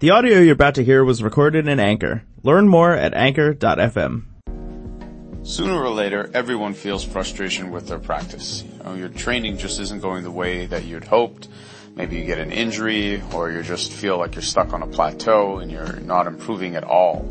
The 0.00 0.10
audio 0.10 0.38
you're 0.38 0.52
about 0.52 0.76
to 0.76 0.84
hear 0.84 1.02
was 1.02 1.24
recorded 1.24 1.66
in 1.66 1.80
Anchor. 1.80 2.22
Learn 2.44 2.68
more 2.68 2.92
at 2.92 3.14
anchor.fm. 3.14 4.26
Sooner 5.42 5.74
or 5.74 5.90
later, 5.90 6.30
everyone 6.34 6.74
feels 6.74 7.02
frustration 7.02 7.72
with 7.72 7.88
their 7.88 7.98
practice. 7.98 8.62
You 8.62 8.84
know, 8.84 8.94
your 8.94 9.08
training 9.08 9.58
just 9.58 9.80
isn't 9.80 10.00
going 10.00 10.22
the 10.22 10.30
way 10.30 10.66
that 10.66 10.84
you'd 10.84 11.02
hoped. 11.02 11.48
Maybe 11.96 12.16
you 12.16 12.24
get 12.24 12.38
an 12.38 12.52
injury 12.52 13.20
or 13.34 13.50
you 13.50 13.60
just 13.64 13.90
feel 13.90 14.18
like 14.18 14.36
you're 14.36 14.42
stuck 14.42 14.72
on 14.72 14.82
a 14.82 14.86
plateau 14.86 15.58
and 15.58 15.68
you're 15.68 15.96
not 15.96 16.28
improving 16.28 16.76
at 16.76 16.84
all. 16.84 17.28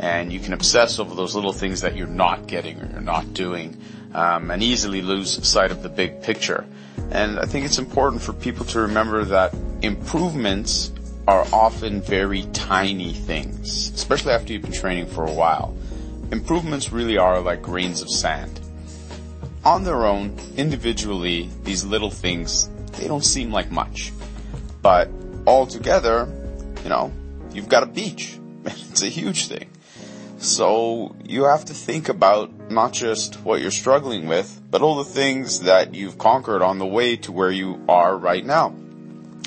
And 0.00 0.32
you 0.32 0.40
can 0.40 0.54
obsess 0.54 0.98
over 0.98 1.14
those 1.14 1.34
little 1.34 1.52
things 1.52 1.82
that 1.82 1.96
you're 1.96 2.06
not 2.06 2.46
getting 2.46 2.80
or 2.80 2.86
you're 2.86 3.02
not 3.02 3.34
doing 3.34 3.76
um, 4.14 4.50
and 4.50 4.62
easily 4.62 5.02
lose 5.02 5.46
sight 5.46 5.70
of 5.70 5.82
the 5.82 5.90
big 5.90 6.22
picture. 6.22 6.64
And 7.10 7.38
I 7.38 7.44
think 7.44 7.66
it's 7.66 7.78
important 7.78 8.22
for 8.22 8.32
people 8.32 8.64
to 8.66 8.80
remember 8.80 9.22
that 9.26 9.54
improvements 9.82 10.92
are 11.28 11.46
often 11.52 12.00
very 12.00 12.42
tiny 12.52 13.12
things, 13.12 13.90
especially 13.90 14.32
after 14.32 14.52
you've 14.52 14.62
been 14.62 14.72
training 14.72 15.06
for 15.06 15.26
a 15.26 15.32
while. 15.32 15.76
Improvements 16.30 16.92
really 16.92 17.18
are 17.18 17.40
like 17.40 17.62
grains 17.62 18.00
of 18.02 18.10
sand. 18.10 18.60
On 19.64 19.82
their 19.82 20.06
own, 20.06 20.36
individually, 20.56 21.50
these 21.64 21.84
little 21.84 22.10
things, 22.10 22.68
they 22.92 23.08
don't 23.08 23.24
seem 23.24 23.50
like 23.50 23.70
much. 23.70 24.12
But 24.82 25.10
all 25.44 25.66
together, 25.66 26.28
you 26.84 26.88
know, 26.88 27.12
you've 27.52 27.68
got 27.68 27.82
a 27.82 27.86
beach. 27.86 28.38
It's 28.66 29.02
a 29.02 29.08
huge 29.08 29.48
thing. 29.48 29.68
So 30.38 31.16
you 31.24 31.44
have 31.44 31.64
to 31.66 31.74
think 31.74 32.08
about 32.08 32.70
not 32.70 32.92
just 32.92 33.36
what 33.44 33.60
you're 33.60 33.70
struggling 33.70 34.26
with, 34.26 34.60
but 34.70 34.82
all 34.82 34.96
the 34.96 35.04
things 35.04 35.60
that 35.60 35.94
you've 35.94 36.18
conquered 36.18 36.62
on 36.62 36.78
the 36.78 36.86
way 36.86 37.16
to 37.16 37.32
where 37.32 37.50
you 37.50 37.84
are 37.88 38.16
right 38.16 38.44
now. 38.44 38.74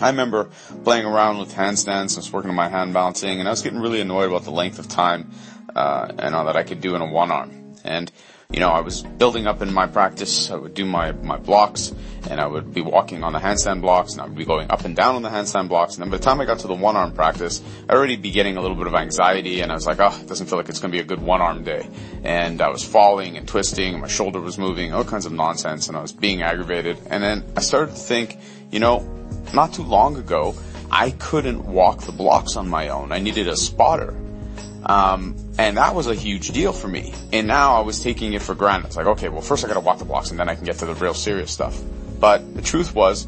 I 0.02 0.10
remember 0.10 0.50
playing 0.84 1.06
around 1.06 1.40
with 1.40 1.54
handstands. 1.54 2.16
I 2.16 2.20
was 2.20 2.32
working 2.32 2.50
on 2.50 2.56
my 2.56 2.70
hand 2.70 2.94
balancing, 2.94 3.40
and 3.40 3.48
I 3.48 3.52
was 3.52 3.62
getting 3.62 3.80
really 3.80 4.02
annoyed 4.02 4.28
about 4.28 4.44
the 4.44 4.52
length 4.52 4.80
of 4.80 4.88
time 4.88 5.32
uh, 5.76 6.12
and 6.18 6.36
all 6.36 6.46
that 6.46 6.56
I 6.56 6.64
could 6.64 6.82
do 6.82 6.96
in 6.96 7.02
a 7.02 7.06
one 7.06 7.32
arm. 7.32 7.76
And 7.84 8.12
you 8.52 8.60
know, 8.60 8.70
I 8.70 8.82
was 8.82 9.04
building 9.04 9.46
up 9.46 9.62
in 9.62 9.72
my 9.72 9.86
practice. 9.86 10.50
I 10.50 10.56
would 10.56 10.74
do 10.74 10.84
my 10.84 11.12
my 11.12 11.38
blocks, 11.38 11.94
and 12.32 12.42
I 12.42 12.48
would 12.48 12.74
be 12.74 12.82
walking 12.82 13.24
on 13.24 13.32
the 13.32 13.38
handstand 13.38 13.82
blocks, 13.82 14.14
and 14.14 14.22
I 14.22 14.26
would 14.26 14.36
be 14.36 14.44
going 14.44 14.72
up 14.72 14.86
and 14.86 14.96
down 14.96 15.16
on 15.16 15.22
the 15.22 15.30
handstand 15.30 15.68
blocks. 15.68 15.94
And 15.94 16.02
then 16.02 16.10
by 16.10 16.18
the 16.18 16.24
time 16.24 16.42
I 16.42 16.46
got 16.46 16.58
to 16.60 16.68
the 16.68 16.74
one 16.74 16.96
arm 16.96 17.14
practice, 17.14 17.62
I 17.88 17.94
already 17.94 18.16
be 18.16 18.32
getting 18.32 18.58
a 18.58 18.62
little 18.62 18.76
bit 18.76 18.88
of 18.88 18.96
anxiety, 18.96 19.62
and 19.62 19.72
I 19.72 19.76
was 19.76 19.86
like, 19.86 20.00
oh, 20.00 20.20
it 20.20 20.28
doesn't 20.28 20.48
feel 20.48 20.58
like 20.58 20.68
it's 20.68 20.80
going 20.80 20.92
to 20.92 20.98
be 20.98 21.00
a 21.00 21.06
good 21.06 21.22
one 21.22 21.42
arm 21.42 21.64
day. 21.64 21.88
And 22.24 22.60
I 22.60 22.70
was 22.70 22.84
falling 22.84 23.38
and 23.38 23.48
twisting, 23.48 23.94
and 23.94 24.02
my 24.02 24.08
shoulder 24.08 24.42
was 24.42 24.58
moving, 24.58 24.96
all 24.96 25.04
kinds 25.04 25.28
of 25.28 25.32
nonsense, 25.32 25.88
and 25.88 25.96
I 25.96 26.02
was 26.02 26.12
being 26.12 26.42
aggravated. 26.42 26.98
And 27.06 27.22
then 27.22 27.46
I 27.56 27.62
started 27.62 27.92
to 27.92 28.02
think, 28.02 28.40
you 28.72 28.80
know, 28.80 29.19
not 29.54 29.74
too 29.74 29.84
long 29.84 30.18
ago, 30.18 30.56
I 30.92 31.12
couldn't 31.12 31.66
walk 31.66 32.02
the 32.02 32.12
blocks 32.12 32.56
on 32.56 32.68
my 32.70 32.90
own. 32.90 33.12
I 33.12 33.20
needed 33.20 33.48
a 33.48 33.56
spotter. 33.56 34.16
Um, 34.86 35.36
and 35.58 35.78
that 35.78 35.94
was 35.94 36.08
a 36.08 36.16
huge 36.16 36.50
deal 36.52 36.72
for 36.74 36.88
me. 36.88 37.14
And 37.34 37.48
now 37.48 37.76
I 37.76 37.82
was 37.82 38.02
taking 38.02 38.34
it 38.34 38.42
for 38.42 38.56
granted. 38.56 38.88
It's 38.88 38.98
like, 38.98 39.08
okay, 39.08 39.30
well 39.30 39.42
first 39.42 39.66
I 39.66 39.68
gotta 39.68 39.82
walk 39.82 40.00
the 40.00 40.06
blocks 40.06 40.32
and 40.32 40.40
then 40.40 40.50
I 40.50 40.56
can 40.56 40.66
get 40.66 40.78
to 40.80 40.86
the 40.86 40.96
real 40.96 41.14
serious 41.14 41.52
stuff. 41.52 41.80
But 42.20 42.56
the 42.56 42.62
truth 42.62 42.96
was, 42.96 43.28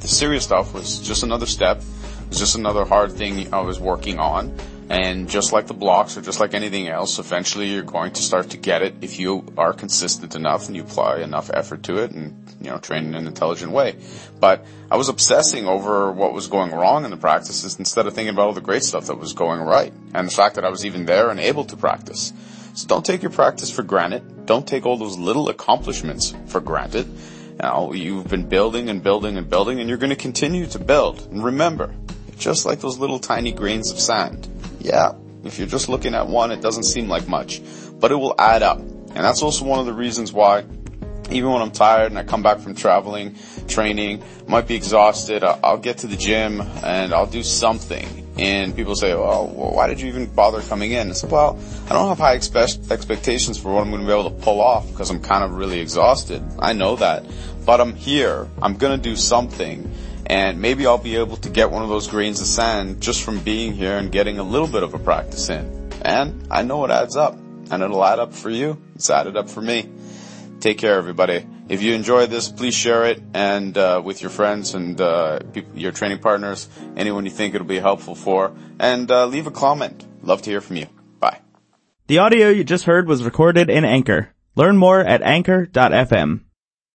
the 0.00 0.08
serious 0.08 0.44
stuff 0.44 0.74
was 0.74 1.00
just 1.00 1.22
another 1.22 1.46
step. 1.46 1.78
It 1.78 2.28
was 2.28 2.38
just 2.38 2.56
another 2.56 2.84
hard 2.84 3.12
thing 3.12 3.52
I 3.52 3.60
was 3.60 3.80
working 3.80 4.18
on. 4.18 4.56
And 4.88 5.28
just 5.28 5.52
like 5.52 5.66
the 5.66 5.74
blocks 5.74 6.16
or 6.16 6.22
just 6.22 6.38
like 6.38 6.54
anything 6.54 6.86
else, 6.86 7.18
eventually 7.18 7.66
you're 7.66 7.82
going 7.82 8.12
to 8.12 8.22
start 8.22 8.50
to 8.50 8.56
get 8.56 8.82
it 8.82 8.94
if 9.00 9.18
you 9.18 9.44
are 9.58 9.72
consistent 9.72 10.36
enough 10.36 10.68
and 10.68 10.76
you 10.76 10.82
apply 10.82 11.22
enough 11.22 11.50
effort 11.52 11.82
to 11.84 11.98
it 11.98 12.12
and, 12.12 12.36
you 12.60 12.70
know, 12.70 12.78
train 12.78 13.06
in 13.06 13.14
an 13.16 13.26
intelligent 13.26 13.72
way. 13.72 13.96
But 14.38 14.64
I 14.88 14.96
was 14.96 15.08
obsessing 15.08 15.66
over 15.66 16.12
what 16.12 16.32
was 16.32 16.46
going 16.46 16.70
wrong 16.70 17.04
in 17.04 17.10
the 17.10 17.16
practices 17.16 17.76
instead 17.80 18.06
of 18.06 18.14
thinking 18.14 18.32
about 18.32 18.46
all 18.46 18.52
the 18.52 18.60
great 18.60 18.84
stuff 18.84 19.06
that 19.06 19.18
was 19.18 19.32
going 19.32 19.60
right 19.60 19.92
and 20.14 20.28
the 20.28 20.32
fact 20.32 20.54
that 20.54 20.64
I 20.64 20.70
was 20.70 20.86
even 20.86 21.04
there 21.04 21.30
and 21.30 21.40
able 21.40 21.64
to 21.64 21.76
practice. 21.76 22.32
So 22.74 22.86
don't 22.86 23.04
take 23.04 23.22
your 23.22 23.32
practice 23.32 23.70
for 23.70 23.82
granted. 23.82 24.46
Don't 24.46 24.68
take 24.68 24.86
all 24.86 24.98
those 24.98 25.18
little 25.18 25.48
accomplishments 25.48 26.32
for 26.46 26.60
granted. 26.60 27.08
Now, 27.58 27.90
you've 27.92 28.28
been 28.28 28.48
building 28.48 28.88
and 28.88 29.02
building 29.02 29.36
and 29.36 29.50
building 29.50 29.80
and 29.80 29.88
you're 29.88 29.98
going 29.98 30.10
to 30.10 30.16
continue 30.16 30.66
to 30.66 30.78
build. 30.78 31.26
And 31.32 31.42
remember, 31.42 31.92
just 32.38 32.66
like 32.66 32.80
those 32.80 32.98
little 32.98 33.18
tiny 33.18 33.50
grains 33.50 33.90
of 33.90 33.98
sand, 33.98 34.46
yeah, 34.86 35.14
if 35.44 35.58
you're 35.58 35.66
just 35.66 35.88
looking 35.88 36.14
at 36.14 36.28
one, 36.28 36.52
it 36.52 36.60
doesn't 36.60 36.84
seem 36.84 37.08
like 37.08 37.26
much, 37.26 37.60
but 37.98 38.12
it 38.12 38.14
will 38.14 38.36
add 38.38 38.62
up. 38.62 38.78
And 38.78 39.24
that's 39.24 39.42
also 39.42 39.64
one 39.64 39.80
of 39.80 39.86
the 39.86 39.92
reasons 39.92 40.32
why 40.32 40.64
even 41.30 41.50
when 41.50 41.60
I'm 41.60 41.72
tired 41.72 42.12
and 42.12 42.18
I 42.18 42.22
come 42.22 42.42
back 42.42 42.60
from 42.60 42.76
traveling, 42.76 43.36
training, 43.66 44.22
might 44.46 44.68
be 44.68 44.76
exhausted, 44.76 45.42
I'll 45.42 45.78
get 45.78 45.98
to 45.98 46.06
the 46.06 46.16
gym 46.16 46.60
and 46.60 47.12
I'll 47.12 47.26
do 47.26 47.42
something. 47.42 48.22
And 48.38 48.76
people 48.76 48.94
say, 48.94 49.12
oh, 49.12 49.50
well, 49.52 49.72
why 49.72 49.88
did 49.88 50.00
you 50.00 50.08
even 50.08 50.26
bother 50.26 50.60
coming 50.60 50.92
in? 50.92 51.10
I 51.10 51.14
said, 51.14 51.32
well, 51.32 51.58
I 51.86 51.94
don't 51.94 52.08
have 52.08 52.18
high 52.18 52.34
expect- 52.34 52.90
expectations 52.90 53.58
for 53.58 53.72
what 53.72 53.80
I'm 53.80 53.90
going 53.90 54.02
to 54.02 54.06
be 54.06 54.12
able 54.12 54.30
to 54.30 54.44
pull 54.44 54.60
off 54.60 54.88
because 54.90 55.10
I'm 55.10 55.20
kind 55.20 55.42
of 55.42 55.54
really 55.54 55.80
exhausted. 55.80 56.44
I 56.58 56.74
know 56.74 56.96
that. 56.96 57.24
But 57.64 57.80
I'm 57.80 57.96
here. 57.96 58.46
I'm 58.62 58.76
going 58.76 58.96
to 58.96 59.02
do 59.02 59.16
something 59.16 59.90
and 60.26 60.60
maybe 60.60 60.86
I'll 60.86 60.98
be 60.98 61.16
able 61.16 61.36
to 61.38 61.48
get 61.48 61.70
one 61.70 61.82
of 61.82 61.88
those 61.88 62.08
grains 62.08 62.40
of 62.40 62.46
sand 62.46 63.00
just 63.00 63.22
from 63.22 63.40
being 63.40 63.72
here 63.72 63.96
and 63.96 64.10
getting 64.10 64.38
a 64.38 64.42
little 64.42 64.68
bit 64.68 64.82
of 64.82 64.94
a 64.94 64.98
practice 64.98 65.48
in. 65.48 65.90
And 66.02 66.46
I 66.50 66.62
know 66.62 66.84
it 66.84 66.90
adds 66.90 67.16
up 67.16 67.34
and 67.70 67.82
it'll 67.82 68.04
add 68.04 68.18
up 68.18 68.32
for 68.32 68.50
you. 68.50 68.80
It's 68.94 69.10
added 69.10 69.36
up 69.36 69.48
for 69.48 69.60
me. 69.60 69.88
Take 70.60 70.78
care 70.78 70.96
everybody. 70.98 71.46
If 71.68 71.82
you 71.82 71.94
enjoy 71.94 72.26
this, 72.26 72.48
please 72.48 72.74
share 72.74 73.04
it 73.06 73.22
and 73.34 73.76
uh, 73.76 74.00
with 74.04 74.20
your 74.20 74.30
friends 74.30 74.74
and 74.74 75.00
uh, 75.00 75.40
your 75.74 75.92
training 75.92 76.18
partners, 76.18 76.68
anyone 76.96 77.24
you 77.24 77.30
think 77.30 77.54
it'll 77.54 77.66
be 77.66 77.78
helpful 77.78 78.14
for, 78.14 78.52
and 78.78 79.10
uh, 79.10 79.26
leave 79.26 79.46
a 79.46 79.50
comment. 79.50 80.06
Love 80.22 80.42
to 80.42 80.50
hear 80.50 80.60
from 80.60 80.76
you. 80.76 80.86
Bye. 81.20 81.40
The 82.06 82.18
audio 82.18 82.48
you 82.48 82.64
just 82.64 82.84
heard 82.84 83.06
was 83.06 83.24
recorded 83.24 83.68
in 83.68 83.84
Anchor. 83.84 84.32
Learn 84.54 84.78
more 84.78 85.00
at 85.00 85.22
anchor.fm. 85.22 86.45